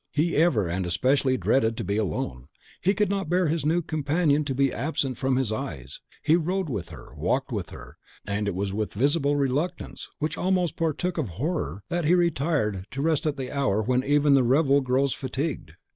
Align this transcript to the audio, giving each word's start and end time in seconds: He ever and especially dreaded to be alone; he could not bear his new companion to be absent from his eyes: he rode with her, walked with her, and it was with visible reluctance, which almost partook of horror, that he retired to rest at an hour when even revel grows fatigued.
He 0.11 0.35
ever 0.35 0.67
and 0.67 0.83
especially 0.87 1.37
dreaded 1.37 1.77
to 1.77 1.83
be 1.83 1.97
alone; 1.97 2.47
he 2.81 2.95
could 2.95 3.11
not 3.11 3.29
bear 3.29 3.49
his 3.49 3.63
new 3.63 3.83
companion 3.83 4.43
to 4.45 4.55
be 4.55 4.73
absent 4.73 5.19
from 5.19 5.35
his 5.35 5.51
eyes: 5.51 5.99
he 6.23 6.35
rode 6.35 6.69
with 6.69 6.89
her, 6.89 7.13
walked 7.13 7.51
with 7.51 7.69
her, 7.69 7.97
and 8.25 8.47
it 8.47 8.55
was 8.55 8.73
with 8.73 8.95
visible 8.95 9.35
reluctance, 9.35 10.09
which 10.17 10.39
almost 10.39 10.75
partook 10.75 11.19
of 11.19 11.29
horror, 11.37 11.83
that 11.89 12.05
he 12.05 12.15
retired 12.15 12.87
to 12.89 12.99
rest 13.03 13.27
at 13.27 13.39
an 13.39 13.51
hour 13.51 13.79
when 13.83 14.03
even 14.03 14.33
revel 14.33 14.81
grows 14.81 15.13
fatigued. 15.13 15.73